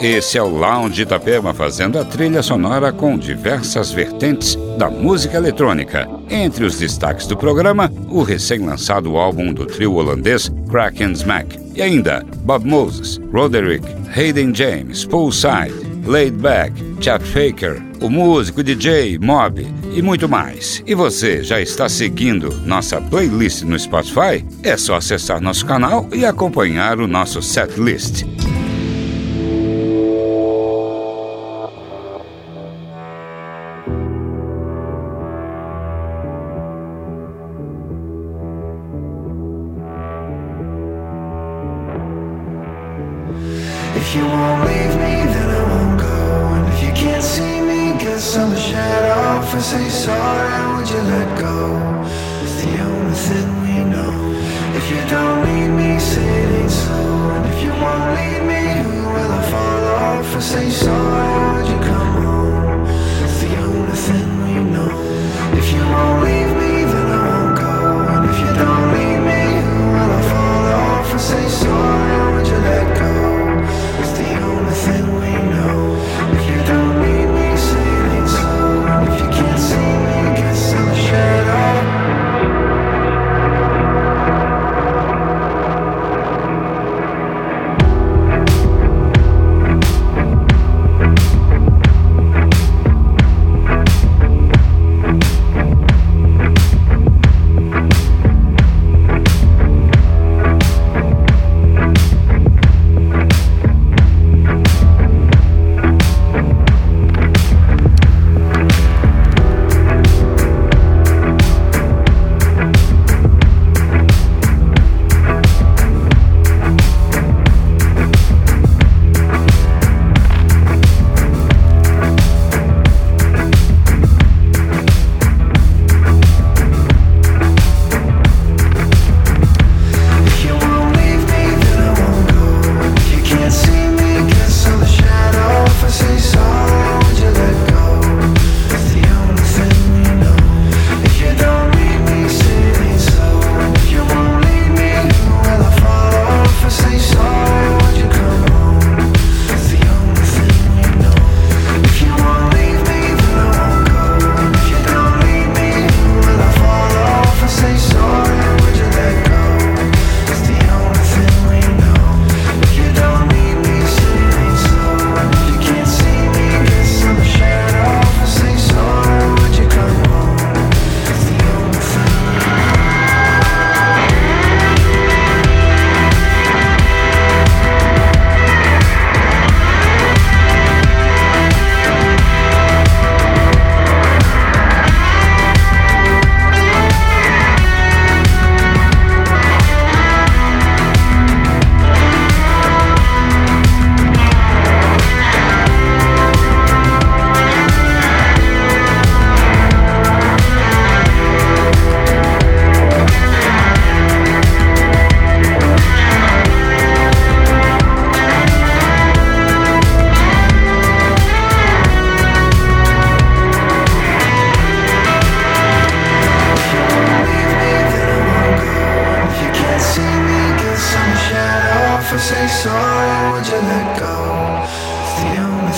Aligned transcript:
Esse 0.00 0.36
é 0.36 0.42
o 0.42 0.48
Lounge 0.48 1.02
Itapema 1.02 1.54
fazendo 1.54 1.98
a 1.98 2.04
trilha 2.04 2.42
sonora 2.42 2.92
com 2.92 3.16
diversas 3.16 3.90
vertentes 3.90 4.54
da 4.76 4.90
música 4.90 5.38
eletrônica. 5.38 6.06
Entre 6.28 6.64
os 6.64 6.78
destaques 6.78 7.26
do 7.26 7.34
programa, 7.34 7.90
o 8.10 8.22
recém-lançado 8.22 9.16
álbum 9.16 9.54
do 9.54 9.64
trio 9.64 9.94
holandês 9.94 10.52
Kraken 10.68 11.12
Smack. 11.12 11.58
E 11.74 11.80
ainda 11.80 12.22
Bob 12.42 12.66
Moses, 12.66 13.18
Roderick, 13.32 13.86
Hayden 14.14 14.54
James, 14.54 15.06
Poolside, 15.06 15.74
Laid 16.04 16.36
Back, 16.36 16.72
Chet 17.00 17.24
Faker, 17.24 17.82
o 18.02 18.10
músico 18.10 18.62
DJ 18.62 19.18
Mob 19.18 19.66
e 19.94 20.02
muito 20.02 20.28
mais. 20.28 20.82
E 20.86 20.94
você 20.94 21.42
já 21.42 21.58
está 21.58 21.88
seguindo 21.88 22.54
nossa 22.66 23.00
playlist 23.00 23.62
no 23.62 23.78
Spotify? 23.78 24.44
É 24.62 24.76
só 24.76 24.96
acessar 24.96 25.40
nosso 25.40 25.64
canal 25.64 26.06
e 26.12 26.26
acompanhar 26.26 27.00
o 27.00 27.08
nosso 27.08 27.40
setlist. 27.40 28.24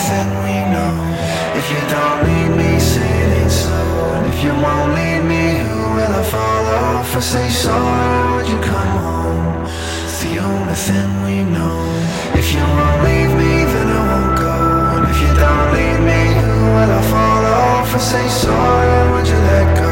that 0.08 0.28
we 0.44 0.56
know. 0.72 0.94
If 1.58 1.66
you 1.72 1.80
don't 1.94 2.19
lead 2.26 2.50
me, 2.60 2.70
sitting 2.80 3.50
slow. 3.50 4.16
And 4.16 4.24
if 4.32 4.38
you 4.44 4.52
won't 4.64 4.91
lead 4.96 5.22
me, 5.32 5.44
who 5.69 5.80
will 5.96 6.14
I 6.20 6.24
follow? 6.34 7.00
If 7.04 7.16
I 7.16 7.20
say 7.32 7.48
sorry, 7.48 8.20
would 8.32 8.48
you 8.48 8.60
come 8.72 8.92
home? 9.04 9.66
It's 10.04 10.19
the 10.24 10.34
only 10.48 10.78
thing 10.86 11.10
we 11.26 11.36
know. 11.54 11.78
If 12.41 12.46
you 12.54 12.64
won't 12.76 12.98
leave 13.08 13.32
me, 13.42 13.52
then 13.72 13.88
I 13.98 14.02
won't 14.10 14.32
go. 14.46 14.56
And 14.96 15.04
if 15.12 15.19
you 15.24 15.32
don't 15.44 15.69
leave 15.76 16.00
me, 16.10 16.20
who 16.40 16.54
will 16.75 16.92
I 17.00 17.02
follow? 17.12 17.60
If 17.84 17.94
I 17.98 18.00
say 18.12 18.26
sorry, 18.44 19.12
would 19.12 19.26
you 19.32 19.40
let 19.52 19.69
go? 19.76 19.88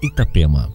Itapema. 0.00 0.70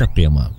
Itapema. 0.00 0.50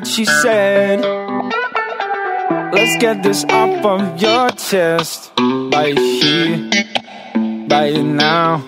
What 0.00 0.08
she 0.08 0.24
said. 0.24 1.00
Let's 2.72 2.96
get 3.02 3.22
this 3.22 3.44
up 3.44 3.84
on 3.84 4.18
your 4.18 4.48
chest. 4.50 5.30
Right 5.38 5.98
here, 5.98 6.70
right 7.68 8.02
now. 8.02 8.64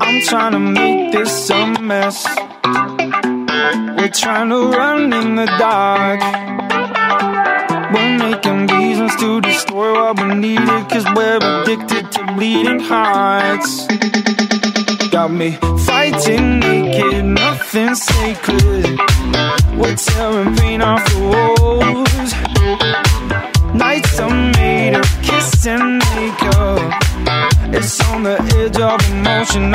I'm 0.00 0.20
trying 0.22 0.52
to 0.52 0.60
make 0.60 1.10
this 1.12 1.50
a 1.50 1.66
mess. 1.80 2.24
We're 3.98 4.14
trying 4.14 4.50
to 4.50 4.70
run 4.70 5.12
in 5.12 5.34
the 5.34 5.46
dark. 5.58 6.20
We're 7.92 8.16
making 8.16 8.68
reasons 8.68 9.16
to 9.16 9.40
destroy 9.40 9.94
what 9.94 10.20
we 10.20 10.34
needed, 10.34 10.88
cause 10.90 11.06
we're 11.16 11.40
addicted 11.42 12.12
to 12.12 12.32
bleeding 12.34 12.78
hearts. 12.78 13.88
Got 15.10 15.32
me 15.32 15.58
fighting 15.86 16.60
naked, 16.60 17.24
nothing 17.54 17.94
sacred. 17.94 18.84
We're 19.78 19.96
tearing 19.96 20.56
paint 20.56 20.82
off 20.82 21.04
the 21.10 21.20
walls. 21.32 22.32
Nights 23.74 24.18
are 24.18 24.52
made 24.58 24.94
of 24.94 25.06
kiss 25.22 25.66
and 25.66 25.98
makeup. 25.98 26.80
It's 27.76 28.00
on 28.10 28.22
the 28.24 28.36
edge 28.58 28.78
of 28.78 29.00
emotion. 29.10 29.74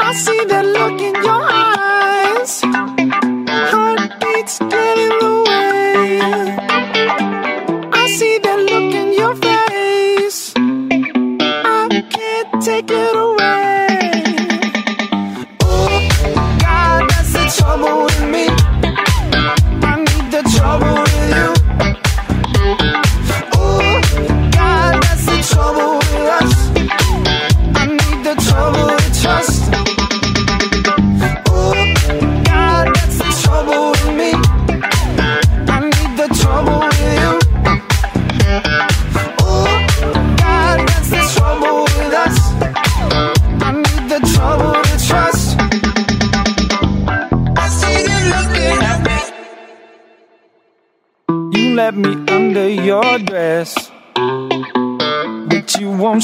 I 0.00 0.12
see 0.14 0.44
that 0.44 0.64
look 0.64 1.00
in 1.00 1.14
your 1.14 1.42
eyes. 1.50 2.01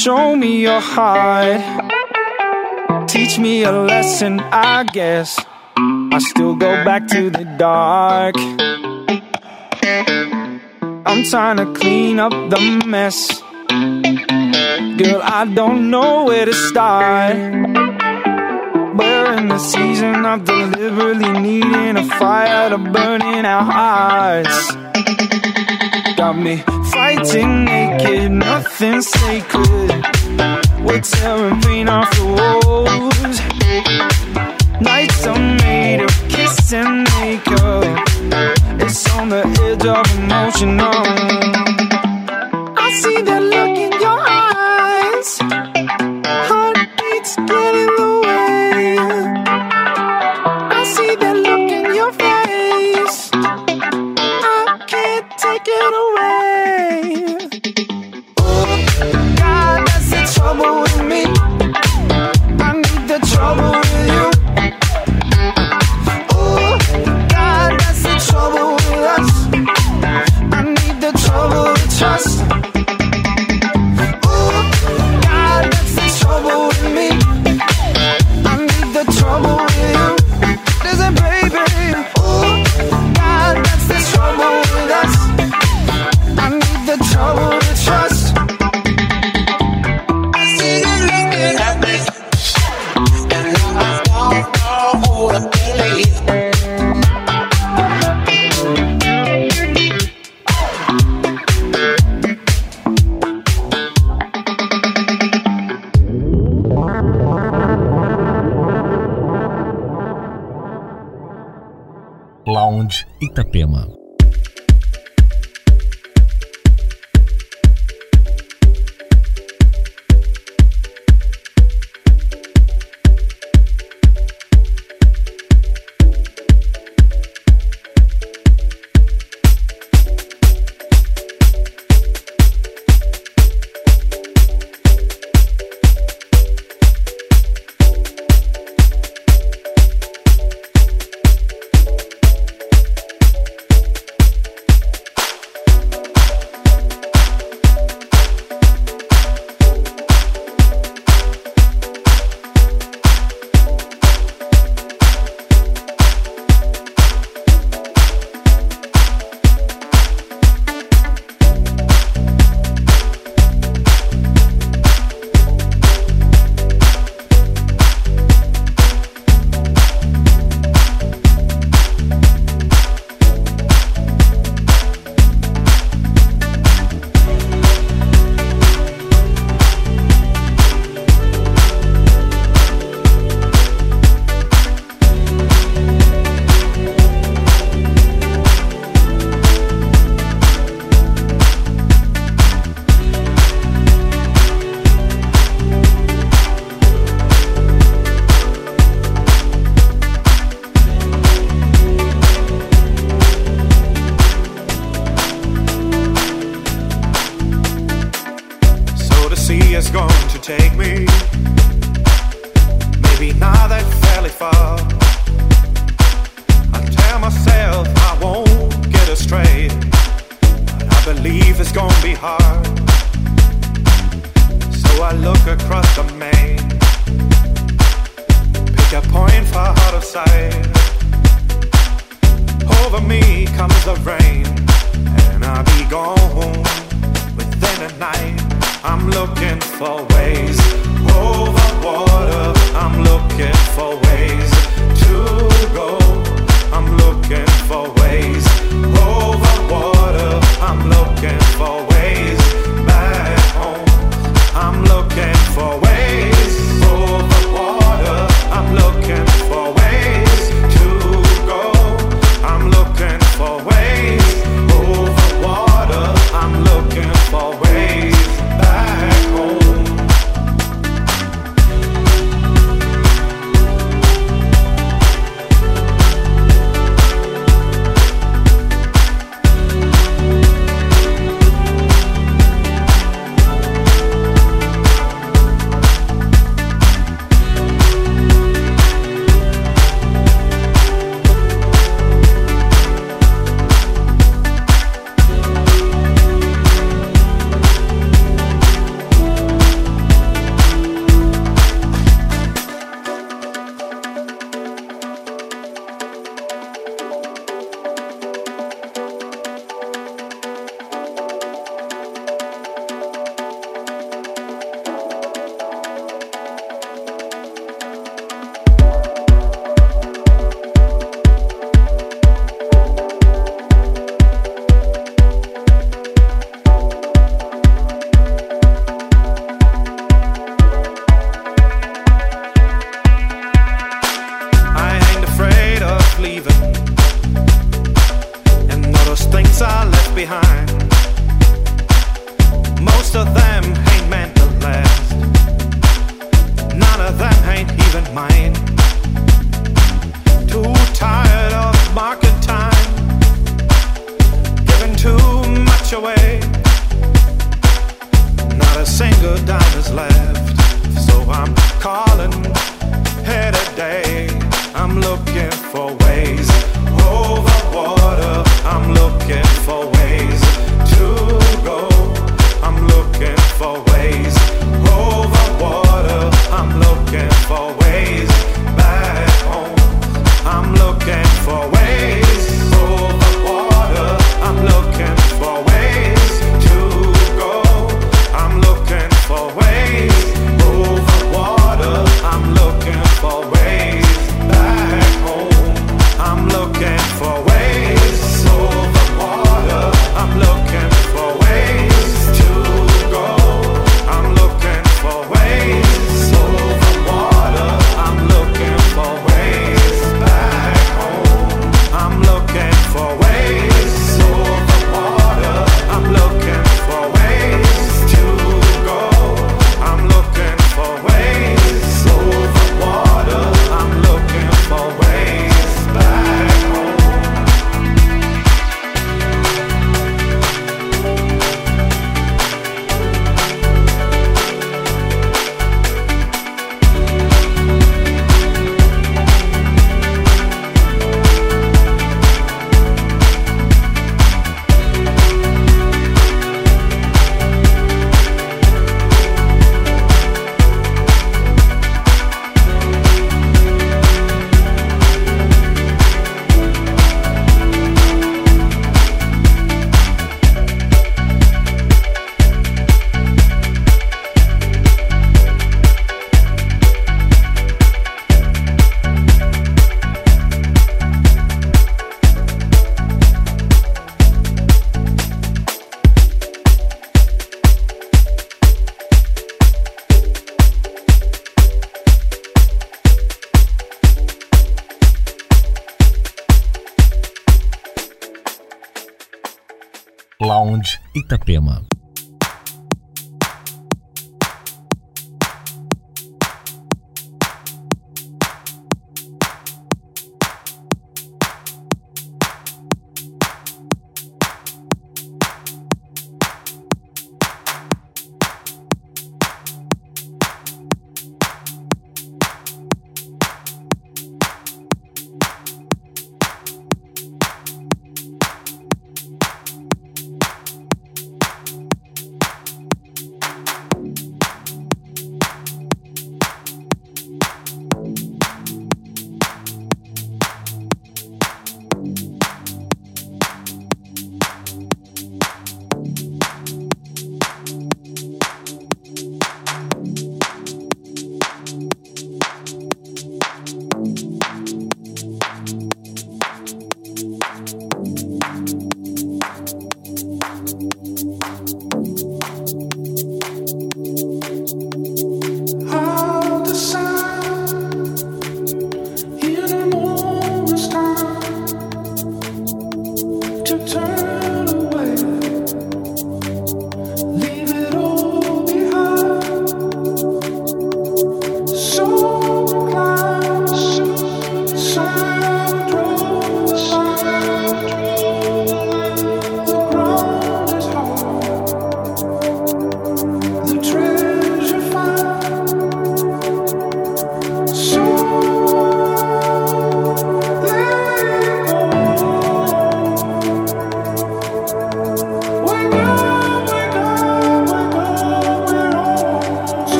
Show 0.00 0.34
me 0.34 0.62
your 0.62 0.80
heart. 0.80 1.60
Teach 3.06 3.38
me 3.38 3.64
a 3.64 3.72
lesson, 3.72 4.40
I 4.40 4.84
guess. 4.84 5.38
I 5.76 6.18
still 6.20 6.54
go 6.56 6.84
back 6.86 7.06
to 7.08 7.28
the 7.28 7.44
dark. 7.58 8.34
I'm 11.04 11.22
trying 11.24 11.58
to 11.58 11.66
clean 11.78 12.18
up 12.18 12.32
the 12.32 12.82
mess. 12.86 13.42
Girl, 15.00 15.20
I 15.22 15.44
don't 15.54 15.90
know 15.90 16.24
where 16.24 16.46
to 16.46 16.54
start. 16.54 17.36
We're 18.96 19.32
in 19.36 19.48
the 19.48 19.58
season 19.58 20.24
of 20.24 20.46
deliberately 20.46 21.32
needing 21.42 21.96
a 21.98 22.06
fire 22.18 22.70
to 22.70 22.78
burn 22.78 23.20
in 23.20 23.44
our 23.44 23.64
hearts. 23.64 24.72
Got 26.16 26.38
me 26.38 26.64
fighting 27.20 27.64
naked, 27.64 28.32
nothing 28.32 29.02
sacred. 29.02 29.90
We're 30.80 31.00
tearing 31.00 31.60
paint 31.60 31.88
off 31.88 32.10
the 32.16 32.24
walls. 32.38 33.40
Nights 34.80 35.26
are 35.26 35.38
made 35.38 36.00
of 36.00 36.28
kiss 36.28 36.72
and 36.72 37.04
makeup. 37.04 37.84
It's 38.80 39.10
on 39.14 39.28
the 39.28 39.42
edge 39.66 39.84
of 39.84 40.06
emotion. 40.18 40.80
oh. 40.80 40.92
I 42.76 42.92
see 43.02 43.22
that 43.22 43.42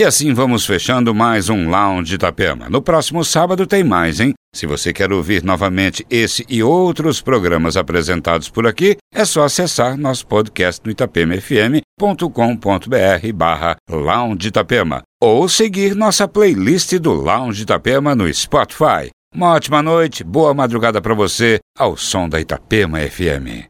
E 0.00 0.02
assim 0.02 0.32
vamos 0.32 0.64
fechando 0.64 1.14
mais 1.14 1.50
um 1.50 1.68
Lounge 1.68 2.14
Itapema. 2.14 2.70
No 2.70 2.80
próximo 2.80 3.22
sábado 3.22 3.66
tem 3.66 3.84
mais, 3.84 4.18
hein? 4.18 4.32
Se 4.56 4.66
você 4.66 4.94
quer 4.94 5.12
ouvir 5.12 5.44
novamente 5.44 6.06
esse 6.08 6.42
e 6.48 6.62
outros 6.62 7.20
programas 7.20 7.76
apresentados 7.76 8.48
por 8.48 8.66
aqui, 8.66 8.96
é 9.14 9.26
só 9.26 9.44
acessar 9.44 9.98
nosso 9.98 10.26
podcast 10.26 10.80
no 10.82 10.90
itapemafm.com.br 10.90 13.32
barra 13.34 13.76
Lounge 13.90 14.48
Itapema 14.48 15.02
ou 15.22 15.46
seguir 15.50 15.94
nossa 15.94 16.26
playlist 16.26 16.94
do 16.94 17.12
Lounge 17.12 17.64
Itapema 17.64 18.14
no 18.14 18.32
Spotify. 18.32 19.10
Uma 19.34 19.52
ótima 19.52 19.82
noite, 19.82 20.24
boa 20.24 20.54
madrugada 20.54 21.02
para 21.02 21.12
você, 21.12 21.58
ao 21.78 21.94
som 21.98 22.26
da 22.26 22.40
Itapema 22.40 23.00
FM. 23.00 23.68